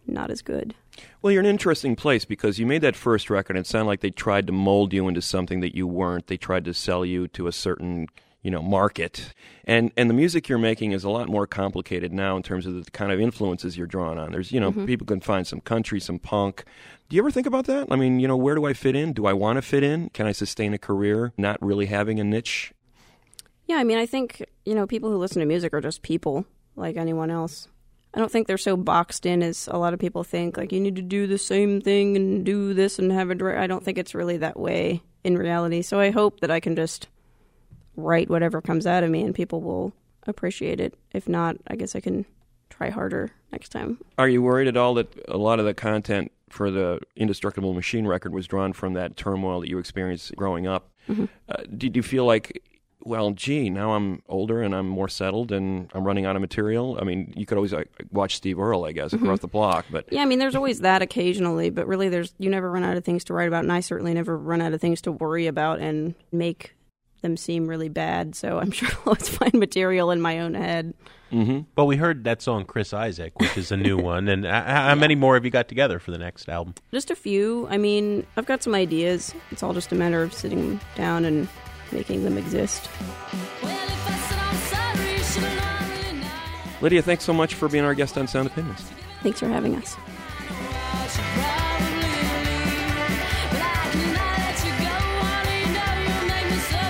[0.07, 0.75] not as good.
[1.23, 3.57] Well, you're an interesting place because you made that first record.
[3.57, 6.27] And it sounded like they tried to mold you into something that you weren't.
[6.29, 8.07] They tried to sell you to a certain
[8.43, 9.35] you know market
[9.65, 12.85] and and the music you're making is a lot more complicated now in terms of
[12.85, 14.85] the kind of influences you're drawing on there's you know Mm-hmm.
[14.87, 16.63] people can find some country some punk
[17.09, 19.13] do you ever think about that i mean you know where do i fit in
[19.13, 22.25] do i want to fit in can i sustain a career not really having a
[22.25, 22.73] niche
[23.67, 26.45] Yeah, I mean, I think, you know, people who listen to music are just people
[26.77, 27.67] like anyone else.
[28.17, 30.57] I don't think they're so boxed in as a lot of people think.
[30.57, 33.61] Like, you need to do the same thing and do this and have a direct.
[33.61, 35.83] I don't think it's really that way in reality.
[35.83, 37.09] So I hope that I can just
[37.95, 39.93] write whatever comes out of me and people will
[40.27, 40.95] appreciate it.
[41.13, 42.25] If not, I guess I can
[42.71, 43.99] try harder next time.
[44.17, 48.07] Are you worried at all that a lot of the content for the Indestructible Machine
[48.07, 50.91] record was drawn from that turmoil that you experienced growing up?
[51.09, 52.63] Uh, did you feel like,
[53.07, 56.99] well, gee, now I'm older and I'm more settled and I'm running out of material?
[57.01, 60.13] I mean, you could always like, watch Steve Earle, I guess, across the block, but
[60.13, 63.05] Yeah, I mean, there's always that occasionally, but really, there's you never run out of
[63.05, 65.79] things to write about, and I certainly never run out of things to worry about
[65.81, 66.75] and make
[67.23, 68.35] them seem really bad.
[68.35, 70.95] So I'm sure I'll always find material in my own head.
[71.33, 71.61] Mm-hmm.
[71.77, 74.29] Well, we heard that song Chris Isaak, which is a new one.
[74.29, 76.75] And uh, how many more have you got together for the next album?
[76.93, 77.67] Just a few.
[77.69, 79.35] I mean, I've got some ideas.
[79.51, 81.49] It's all just a matter of sitting down and
[81.93, 82.89] making them exist.
[83.63, 84.57] Well, if I said I'm
[84.97, 86.31] sorry, should I really know?
[86.81, 88.91] Lydia, thanks so much for being our guest on Sound Opinions.
[89.23, 89.97] Thanks for having us.
[89.99, 95.61] I should probably leave, but I cannot let you go, honey.
[95.75, 96.81] No, you make me so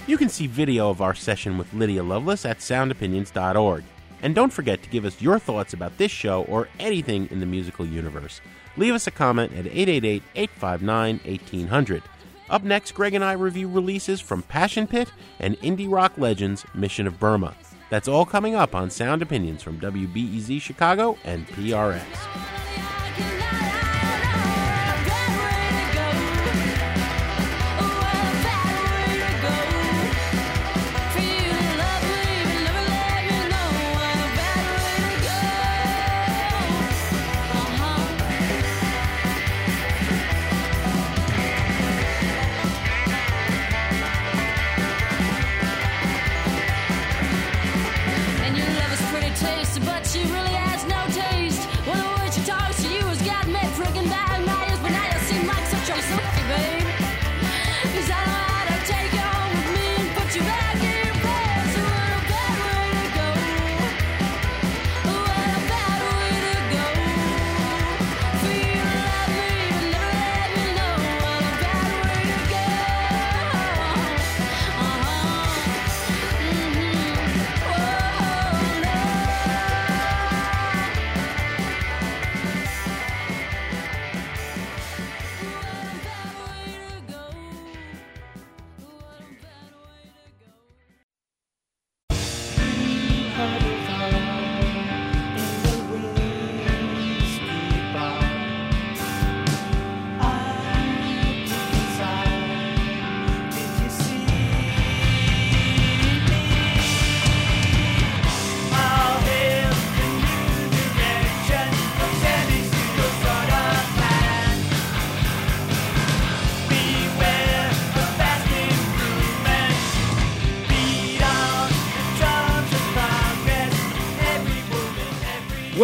[0.00, 0.08] weak.
[0.08, 3.84] You can see video of our session with Lydia Loveless at soundopinions.org.
[4.22, 7.46] And don't forget to give us your thoughts about this show or anything in the
[7.46, 8.40] musical universe.
[8.76, 12.02] Leave us a comment at 888 859 1800.
[12.50, 17.06] Up next, Greg and I review releases from Passion Pit and indie rock legends Mission
[17.06, 17.54] of Burma.
[17.90, 22.02] That's all coming up on Sound Opinions from WBEZ Chicago and PRX.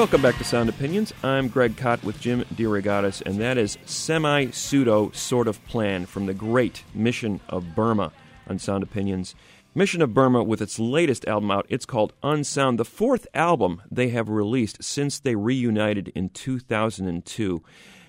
[0.00, 1.12] Welcome back to Sound Opinions.
[1.22, 6.24] I'm Greg Kot with Jim DeRogatis, and that is semi pseudo sort of plan from
[6.24, 8.10] the great Mission of Burma
[8.48, 9.34] on Sound Opinions.
[9.74, 14.08] Mission of Burma, with its latest album out, it's called Unsound, the fourth album they
[14.08, 17.62] have released since they reunited in 2002.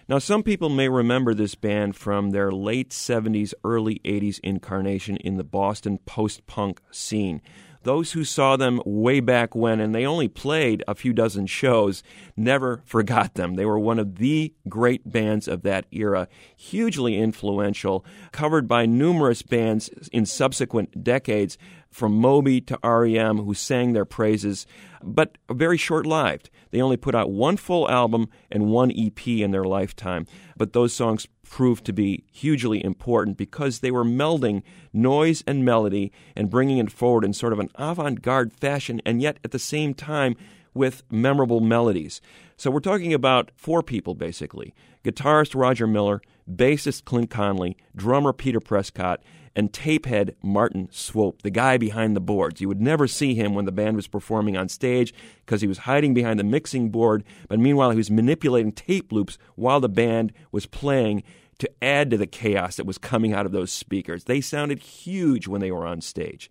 [0.07, 5.35] Now, some people may remember this band from their late 70s, early 80s incarnation in
[5.35, 7.41] the Boston post punk scene.
[7.83, 12.03] Those who saw them way back when, and they only played a few dozen shows,
[12.37, 13.55] never forgot them.
[13.55, 19.41] They were one of the great bands of that era, hugely influential, covered by numerous
[19.41, 21.57] bands in subsequent decades,
[21.91, 24.65] from Moby to REM, who sang their praises,
[25.03, 26.49] but very short lived.
[26.71, 30.25] They only put out one full album and one EP in their lifetime,
[30.55, 36.09] but those songs proved to be hugely important because they were melding noise and melody
[36.33, 39.59] and bringing it forward in sort of an avant garde fashion, and yet at the
[39.59, 40.33] same time
[40.73, 42.21] with memorable melodies.
[42.55, 44.73] So we're talking about four people basically
[45.03, 49.21] guitarist Roger Miller, bassist Clint Conley, drummer Peter Prescott,
[49.53, 52.61] and tapehead Martin Swope, the guy behind the boards.
[52.61, 55.13] You would never see him when the band was performing on stage
[55.45, 59.37] because he was hiding behind the mixing board, but meanwhile he was manipulating tape loops
[59.55, 61.23] while the band was playing
[61.61, 64.23] to add to the chaos that was coming out of those speakers.
[64.23, 66.49] They sounded huge when they were on stage.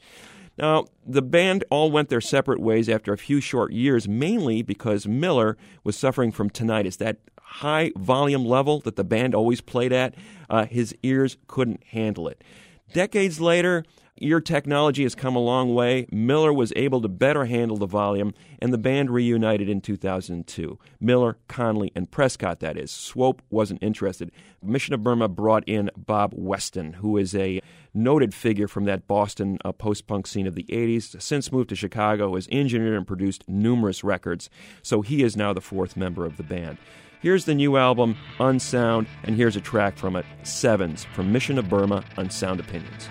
[0.57, 5.09] Now, the band all went their separate ways after a few short years, mainly because
[5.09, 10.15] Miller was suffering from tinnitus, that high volume level that the band always played at.
[10.49, 12.45] Uh, his ears couldn't handle it.
[12.93, 13.85] Decades later,
[14.17, 16.07] your technology has come a long way.
[16.13, 20.79] Miller was able to better handle the volume, and the band reunited in 2002.
[21.01, 22.91] Miller, Conley, and Prescott, that is.
[22.91, 24.31] Swope wasn't interested.
[24.63, 27.63] Mission of Burma brought in Bob Weston, who is a
[27.95, 31.77] noted figure from that Boston uh, post punk scene of the 80s, since moved to
[31.77, 34.51] Chicago, has engineered and produced numerous records,
[34.83, 36.77] so he is now the fourth member of the band.
[37.21, 41.69] Here's the new album, Unsound, and here's a track from it Sevens from Mission of
[41.69, 43.11] Burma on Sound Opinions.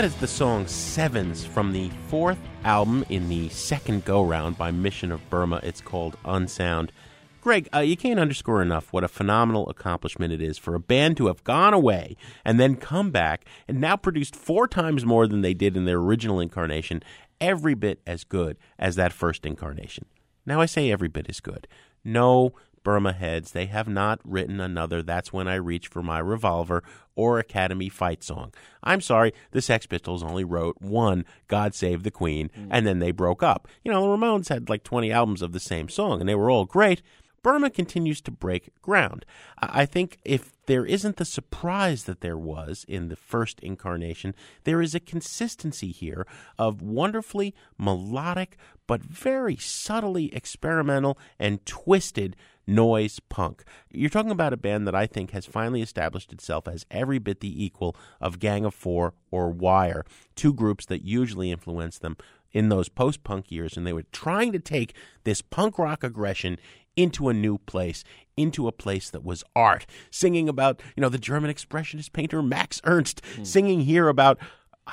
[0.00, 4.70] That is the song Sevens from the fourth album in the second go round by
[4.70, 5.60] Mission of Burma.
[5.62, 6.90] It's called Unsound.
[7.42, 11.18] Greg, uh, you can't underscore enough what a phenomenal accomplishment it is for a band
[11.18, 15.42] to have gone away and then come back and now produced four times more than
[15.42, 17.02] they did in their original incarnation,
[17.38, 20.06] every bit as good as that first incarnation.
[20.46, 21.68] Now, I say every bit as good.
[22.02, 26.82] No, Burma heads, they have not written another That's When I Reach for My Revolver
[27.14, 28.52] or Academy fight song.
[28.82, 32.68] I'm sorry, the Sex Pistols only wrote one, God Save the Queen, mm.
[32.70, 33.68] and then they broke up.
[33.84, 36.50] You know, the Ramones had like 20 albums of the same song, and they were
[36.50, 37.02] all great,
[37.42, 39.24] Burma continues to break ground.
[39.58, 44.82] I think if there isn't the surprise that there was in the first incarnation, there
[44.82, 46.26] is a consistency here
[46.58, 48.56] of wonderfully melodic
[48.86, 52.36] but very subtly experimental and twisted
[52.70, 53.64] noise punk.
[53.90, 57.40] You're talking about a band that I think has finally established itself as every bit
[57.40, 60.04] the equal of Gang of Four or Wire,
[60.36, 62.16] two groups that usually influence them
[62.52, 64.94] in those post punk years, and they were trying to take
[65.24, 66.58] this punk rock aggression
[66.96, 68.02] into a new place,
[68.36, 72.80] into a place that was art, singing about, you know, the German expressionist painter Max
[72.84, 73.46] Ernst, mm.
[73.46, 74.38] singing here about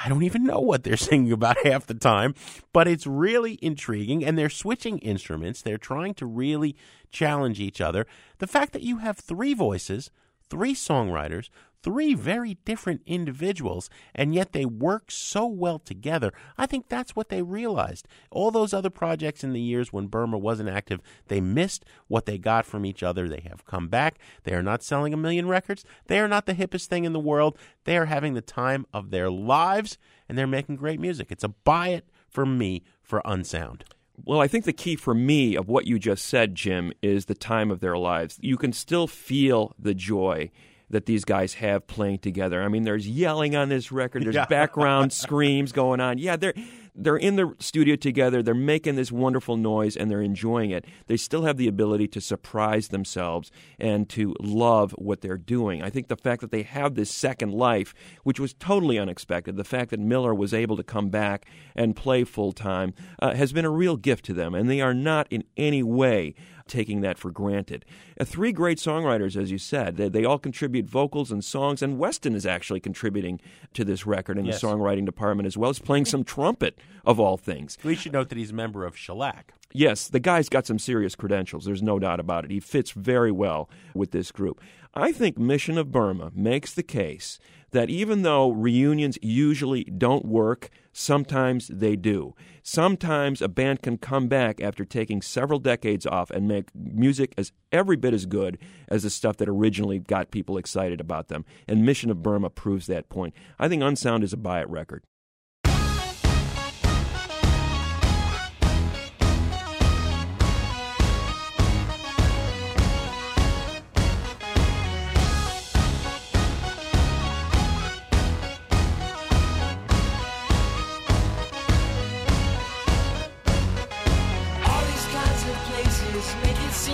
[0.03, 2.35] I don't even know what they're singing about half the time,
[2.73, 4.23] but it's really intriguing.
[4.23, 5.61] And they're switching instruments.
[5.61, 6.75] They're trying to really
[7.11, 8.05] challenge each other.
[8.39, 10.11] The fact that you have three voices,
[10.49, 11.49] three songwriters,
[11.83, 16.33] three very different individuals, and yet they work so well together.
[16.57, 18.07] I think that's what they realized.
[18.31, 22.37] All those other projects in the years when Burma wasn't active, they missed what they
[22.37, 23.27] got from each other.
[23.27, 24.19] They have come back.
[24.43, 25.85] They are not selling a million records.
[26.07, 27.57] They are not the hippest thing in the world.
[27.85, 31.27] They are having the time of their lives, and they're making great music.
[31.31, 33.85] It's a buy it for me for Unsound.
[34.25, 37.35] Well, I think the key for me of what you just said, Jim, is the
[37.35, 38.37] time of their lives.
[38.41, 40.51] You can still feel the joy
[40.89, 42.63] that these guys have playing together.
[42.63, 44.23] I mean, there's yelling on this record.
[44.23, 44.45] There's Yeah.
[44.45, 46.17] background screams going on.
[46.17, 46.53] Yeah, they're
[46.97, 48.41] they're in the studio together.
[48.41, 50.85] They're making this wonderful noise and they're enjoying it.
[51.05, 55.83] They still have the ability to surprise themselves and to love what they're doing.
[55.83, 57.93] I think the fact that they have this second life,
[58.23, 61.45] which was totally unexpected, the fact that Miller was able to come back
[61.75, 64.93] and play full time, uh, has been a real gift to them, and they are
[64.93, 66.33] not in any way
[66.67, 67.85] taking that for granted.
[68.19, 69.97] Uh, three great songwriters, as you said.
[69.97, 73.39] They, they all contribute vocals and songs, and Weston is actually contributing
[73.73, 74.61] to this record in Yes.
[74.61, 77.77] the songwriting department as well as playing some trumpet, of all things.
[77.83, 79.53] We should note that he's a member of Shellac.
[79.73, 81.65] Yes, the guy's got some serious credentials.
[81.65, 82.51] There's no doubt about it.
[82.51, 84.61] He fits very well with this group.
[84.93, 87.39] I think Mission of Burma makes the case
[87.71, 92.33] that even though reunions usually don't work, sometimes they do.
[92.63, 97.51] Sometimes a band can come back after taking several decades off and make music as
[97.71, 98.57] every bit as good
[98.87, 101.45] as the stuff that originally got people excited about them.
[101.67, 103.33] And Mission of Burma proves that point.
[103.59, 105.03] I think Unsound is a buy it record.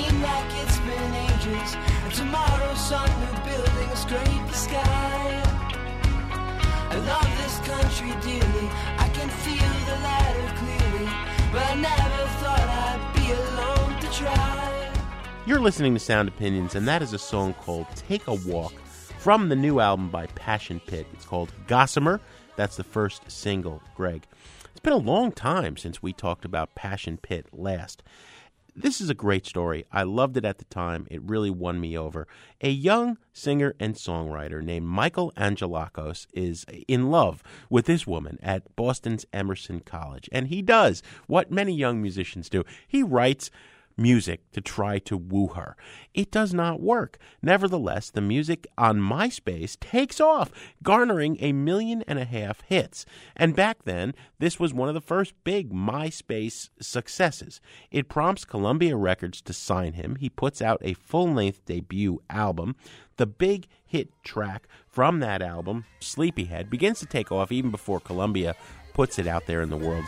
[0.01, 1.75] Like it's been ages.
[2.03, 5.43] And tomorrow, some new building will scrape the sky.
[6.89, 8.67] I love this country dearly.
[8.97, 11.09] I can feel the ladder clearly.
[11.51, 14.93] But I never thought I'd be alone to try.
[15.45, 18.73] You're listening to Sound Opinions, and that is a song called Take a Walk
[19.19, 21.05] from the new album by Passion Pit.
[21.13, 22.19] It's called Gossamer.
[22.55, 24.25] That's the first single, Greg.
[24.71, 28.01] It's been a long time since we talked about Passion Pit last.
[28.76, 29.86] This is a great story.
[29.91, 31.05] I loved it at the time.
[31.11, 32.28] It really won me over.
[32.61, 38.76] A young singer and songwriter named Michael Angelakos is in love with this woman at
[38.76, 40.28] Boston's Emerson College.
[40.32, 43.51] And he does what many young musicians do he writes
[43.97, 45.75] music to try to woo her.
[46.13, 47.17] It does not work.
[47.41, 53.05] Nevertheless, the music on MySpace takes off, garnering a million and a half hits.
[53.35, 57.61] And back then, this was one of the first big MySpace successes.
[57.91, 60.15] It prompts Columbia Records to sign him.
[60.15, 62.75] He puts out a full length debut album.
[63.17, 68.55] The big hit track from that album, Sleepyhead, begins to take off even before Columbia
[68.93, 70.05] puts it out there in the world.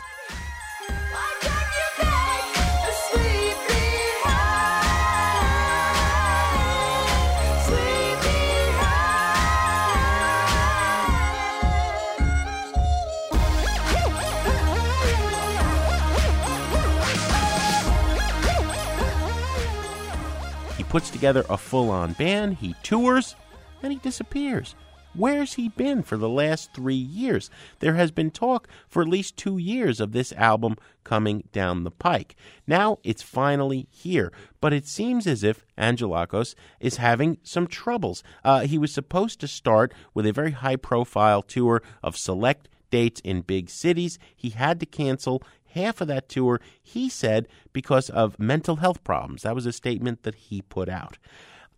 [20.88, 23.34] Puts together a full on band, he tours,
[23.82, 24.74] and he disappears.
[25.16, 27.48] Where's he been for the last three years?
[27.78, 31.90] There has been talk for at least two years of this album coming down the
[31.90, 32.36] pike.
[32.66, 34.30] Now it's finally here,
[34.60, 38.22] but it seems as if Angelakos is having some troubles.
[38.44, 43.20] Uh, he was supposed to start with a very high profile tour of select dates
[43.24, 44.18] in big cities.
[44.34, 49.42] He had to cancel half of that tour, he said, because of mental health problems.
[49.42, 51.18] That was a statement that he put out.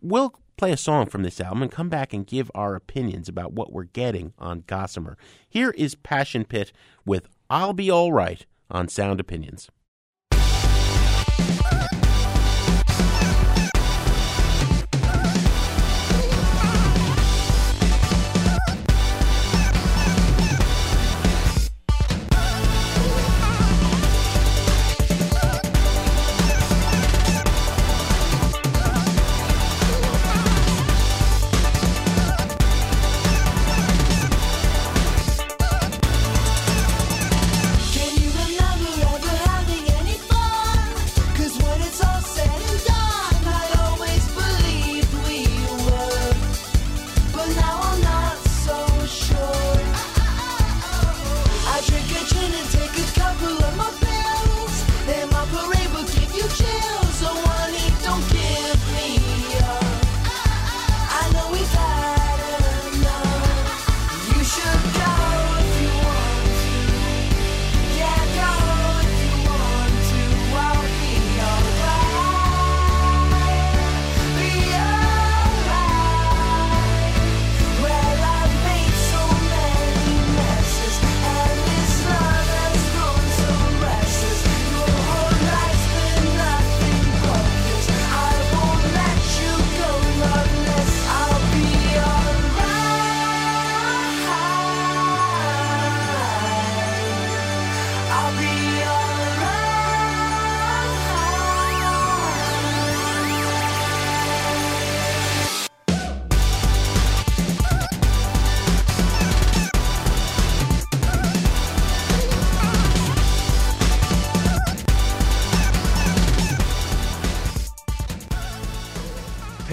[0.01, 3.53] We'll play a song from this album and come back and give our opinions about
[3.53, 5.17] what we're getting on Gossamer.
[5.47, 6.71] Here is Passion Pit
[7.05, 9.69] with I'll Be All Right on Sound Opinions.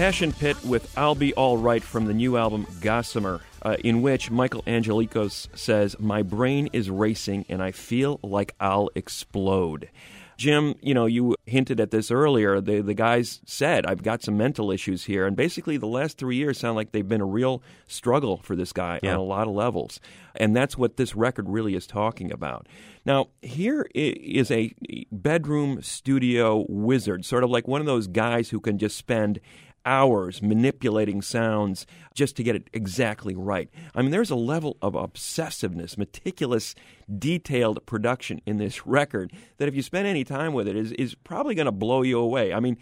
[0.07, 4.31] Passion Pit with I'll Be All Right from the new album Gossamer, uh, in which
[4.31, 9.89] Michael Angelakos says, My brain is racing and I feel like I'll explode.
[10.37, 12.61] Jim, you know, you hinted at this earlier.
[12.61, 15.25] The the guys said, I've got some mental issues here.
[15.25, 18.71] And basically, the last three years sound like they've been a real struggle for this
[18.71, 19.13] guy Yeah.
[19.13, 19.99] on a lot of levels.
[20.35, 22.67] And that's what this record really is talking about.
[23.03, 24.73] Now, here is a
[25.11, 29.39] bedroom studio wizard, sort of like one of those guys who can just spend
[29.87, 33.69] hours manipulating sounds just to get it exactly right.
[33.95, 36.75] I mean, there's a level of obsessiveness, meticulous,
[37.17, 41.15] detailed production in this record that if you spend any time with it is, is
[41.15, 42.53] probably going to blow you away.
[42.53, 42.77] I mean,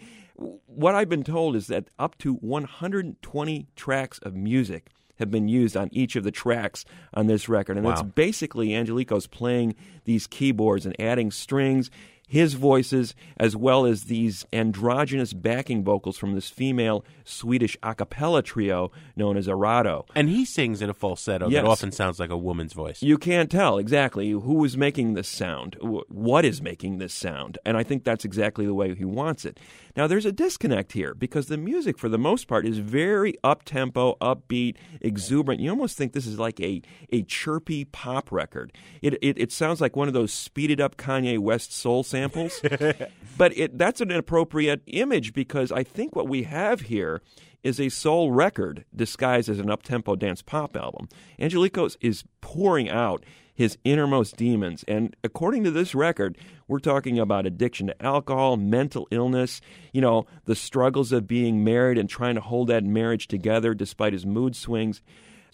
[0.66, 5.76] what I've been told is that up to 120 tracks of music have been used
[5.76, 6.84] on each of the tracks
[7.14, 7.76] on this record.
[7.78, 7.92] And Wow.
[7.92, 11.90] it's basically Angelakos playing these keyboards and adding strings,
[12.26, 18.42] his voices, as well as these androgynous backing vocals from this female Swedish a cappella
[18.42, 20.06] trio known as Erato.
[20.14, 21.62] And he sings in a falsetto Yes.
[21.62, 23.02] that often sounds like a woman's voice.
[23.02, 27.76] You can't tell exactly who is making this sound, what is making this sound, and
[27.76, 29.60] I think that's exactly the way he wants it.
[29.96, 33.64] Now, there's a disconnect here because the music, for the most part, is very up
[33.64, 35.60] tempo, upbeat, exuberant.
[35.60, 38.72] You almost think this is like a, a chirpy pop record.
[39.00, 42.60] It, it, it sounds like one of those speeded up Kanye West soul samples,
[43.36, 47.20] but it, that's an appropriate image because I think what we have here
[47.62, 51.08] is a soul record disguised as an up-tempo dance pop album.
[51.38, 56.36] Angelakos is pouring out his innermost demons, and according to this record,
[56.68, 59.60] we're talking about addiction to alcohol, mental illness,
[59.92, 64.12] you know, the struggles of being married and trying to hold that marriage together despite
[64.12, 65.00] his mood swings.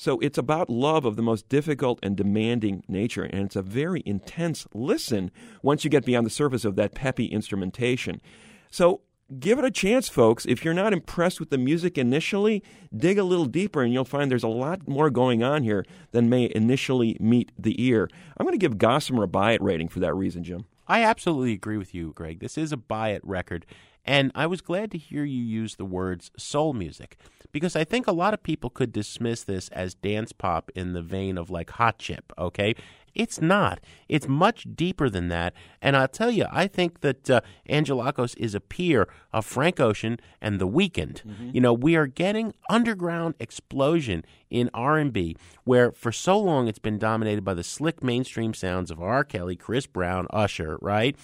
[0.02, 4.02] So it's about love of the most difficult and demanding nature, and it's a very
[4.04, 5.30] intense listen
[5.62, 8.20] once you get beyond the surface of that peppy instrumentation.
[8.68, 9.02] So
[9.38, 10.44] give it a chance, folks.
[10.44, 14.28] If you're not impressed with the music initially, dig a little deeper and you'll find
[14.28, 18.10] there's a lot more going on here than may initially meet the ear.
[18.36, 20.64] I'm going to give Gossamer a buy it rating for that reason, Jim.
[20.88, 22.40] I absolutely agree with you, Greg.
[22.40, 23.66] This is a buy it record.
[24.04, 27.16] And I was glad to hear you use the words soul music
[27.52, 31.02] because I think a lot of people could dismiss this as dance pop in the
[31.02, 32.74] vein of like Hot Chip, okay?
[33.14, 33.78] It's not.
[34.08, 35.52] It's much deeper than that.
[35.82, 40.18] And I'll tell you, I think that uh, Angelakos is a peer of Frank Ocean
[40.40, 41.20] and The Weeknd.
[41.54, 46.98] You know, we are getting underground explosion in R&B where for so long it's been
[46.98, 49.24] dominated by the slick mainstream sounds of R.
[49.24, 51.14] Kelly, Chris Brown, Usher, right?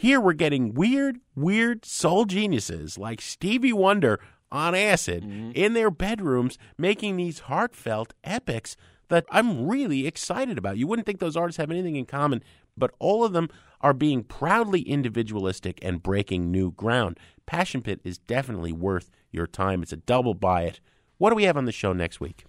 [0.00, 5.50] Here we're getting weird, weird soul geniuses like Stevie Wonder on acid mm-hmm.
[5.56, 8.76] in their bedrooms making these heartfelt epics
[9.08, 10.76] that I'm really excited about.
[10.76, 12.44] You wouldn't think those artists have anything in common,
[12.76, 13.48] but all of them
[13.80, 17.18] are being proudly individualistic and breaking new ground.
[17.44, 19.82] Passion Pit is definitely worth your time.
[19.82, 20.78] It's a double buy it.
[21.16, 22.44] What do we have on the show next week?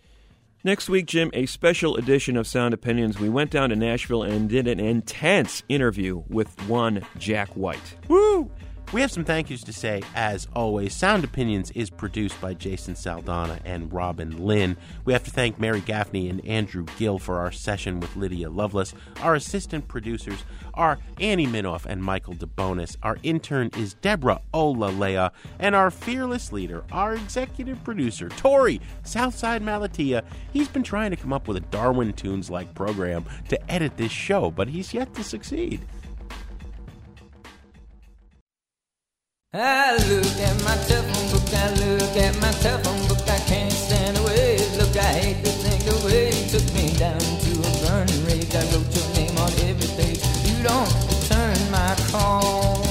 [0.61, 3.17] Next week, Jim, a special edition of Sound Opinions.
[3.17, 7.95] We went down to Nashville and did an intense interview with one Jack White.
[8.09, 8.51] Woo!
[8.91, 10.95] We have some thank yous to say, as always.
[10.95, 14.77] Sound Opinions is produced by Jason Saldanha and Robin Linn.
[15.05, 18.95] We have to thank Mary Gaffney and Andrew Gill for our session with Lydia Loveless.
[19.21, 22.97] Our assistant producers are Annie Minoff and Michael DeBonis.
[23.03, 25.33] Our intern is Deborah Olalea.
[25.59, 30.23] And our fearless leader, our executive producer, Torey Southside Malatia.
[30.51, 34.11] He's been trying to come up with a Darwin Tunes like program to edit this
[34.11, 35.85] show, but he's yet to succeed.
[39.51, 44.15] I look at my telephone book, I look at my telephone book, I can't stand
[44.19, 44.59] away.
[44.77, 48.53] Look, I hate to think the way you took me down to a burning rage.
[48.53, 50.21] I wrote your name on every page.
[50.45, 52.85] You don't return my call.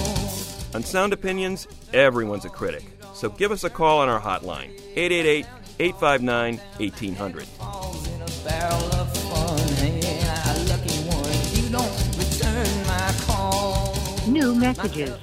[0.75, 2.83] On Sound Opinions, everyone's a critic.
[3.15, 5.47] So give us a call on our hotline, 888
[5.79, 7.45] 859 1800.
[7.47, 9.59] Falls in a barrel of fun.
[9.77, 11.23] Hey, I lucky one.
[11.55, 13.95] You don't return my call.
[14.27, 15.17] New messages.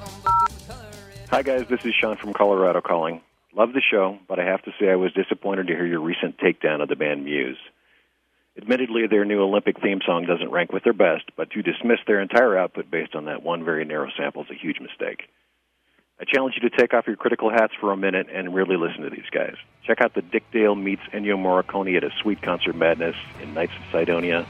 [1.32, 1.66] Hi, guys.
[1.68, 3.20] This is Sean from Colorado calling.
[3.56, 6.38] Love the show, but I have to say I was disappointed to hear your recent
[6.38, 7.58] takedown of the band Muse.
[8.56, 12.22] Admittedly, their new Olympic theme song doesn't rank with their best, but to dismiss their
[12.22, 15.28] entire output based on that one very narrow sample is a huge mistake.
[16.22, 19.02] I challenge you to take off your critical hats for a minute and really listen
[19.02, 19.56] to these guys.
[19.84, 23.74] Check out the Dick Dale meets Ennio Morricone at a sweet concert madness in Knights
[23.74, 24.46] of Cydonia.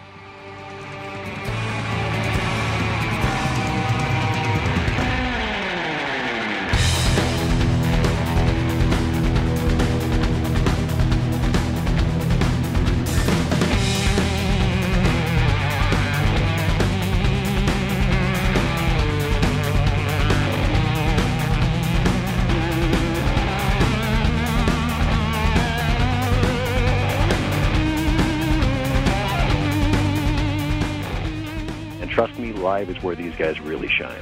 [32.16, 34.22] Trust me, live is where these guys really shine.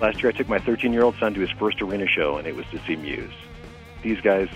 [0.00, 2.46] Last year, I took my 13 year old son to his first arena show, and
[2.46, 3.34] it was to see Muse.
[4.02, 4.48] These guys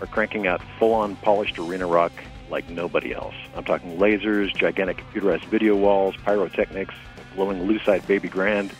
[0.00, 2.10] are cranking out full on polished arena rock
[2.50, 3.36] like nobody else.
[3.54, 6.94] I'm talking lasers, gigantic computerized video walls, pyrotechnics,
[7.36, 8.72] glowing lucite baby grand.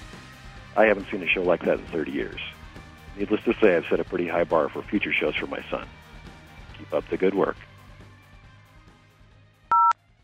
[0.76, 2.40] I haven't seen a show like that in 30 years.
[3.16, 5.86] Needless to say, I've set a pretty high bar for future shows for my son.
[6.76, 7.56] Keep up the good work.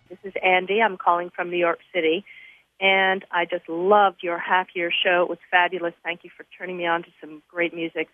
[0.08, 0.82] This is Andy.
[0.82, 2.24] I'm calling from New York City.
[2.82, 5.22] And I just loved your half year show.
[5.22, 5.94] It was fabulous.
[6.02, 8.08] Thank you for turning me on to some great music.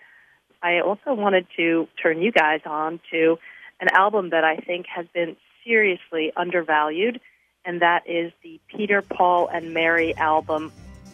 [0.62, 3.38] I also wanted to turn you guys on to
[3.80, 7.18] an album that I think has been seriously undervalued,
[7.64, 10.70] and that is the Peter, Paul, and Mary album,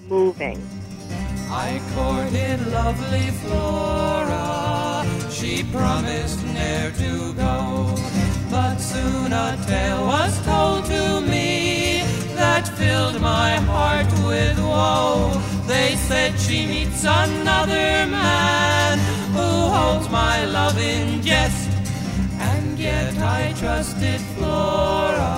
[0.09, 0.61] Moving.
[1.49, 5.07] I courted lovely Flora.
[5.31, 7.95] She promised ne'er to go.
[8.51, 11.54] But soon a tale was told to me
[12.37, 15.33] that filled my heart with woe.
[15.67, 18.99] They said she meets another man
[19.33, 21.71] who holds my love in jest.
[22.39, 25.33] And yet I trusted Flora,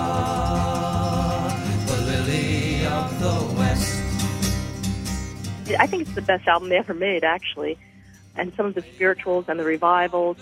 [1.86, 4.02] the lily of the West.
[5.78, 7.78] I think it's the best album they ever made, actually.
[8.36, 10.36] And some of the spirituals and the revivals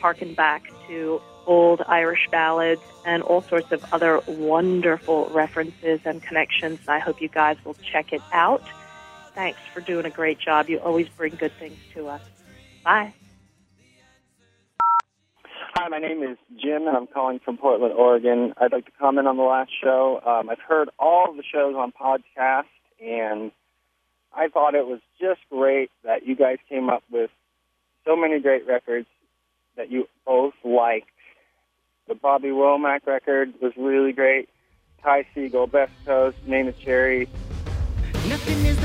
[0.00, 1.20] harken back to
[1.50, 6.78] old Irish ballads and all sorts of other wonderful references and connections.
[6.86, 8.62] I hope you guys will check it out.
[9.34, 10.68] Thanks for doing a great job.
[10.68, 12.22] You always bring good things to us.
[12.84, 13.12] Bye.
[15.74, 18.54] Hi, my name is Jim, and I'm calling from Portland, Oregon.
[18.56, 20.20] I'd like to comment on the last show.
[20.24, 22.70] Um, I've heard all the shows on podcast,
[23.04, 23.50] and
[24.32, 27.30] I thought it was just great that you guys came up with
[28.04, 29.08] so many great records
[29.76, 31.08] that you both liked.
[32.10, 34.48] The Bobby Womack record was really great.
[35.00, 37.28] Ty Segall, Best Coast, Neneh Cherry.
[38.26, 38.79] Nothing is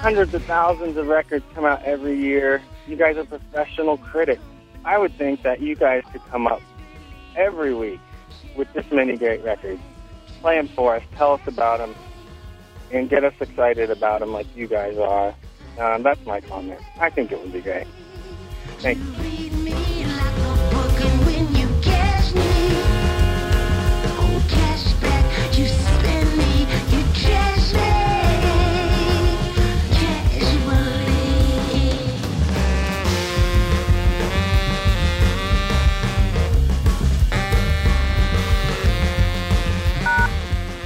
[0.00, 2.62] Hundreds of thousands of records come out every year.
[2.86, 4.40] You guys are professional critics.
[4.82, 6.62] I would think that you guys could come up
[7.36, 8.00] every week
[8.56, 9.82] with this many great records.
[10.40, 11.94] Play them for us, tell us about them,
[12.90, 15.34] and get us excited about them like you guys are.
[15.78, 16.80] Um, that's my comment.
[16.98, 17.86] I think it would be great.
[18.78, 19.49] Thank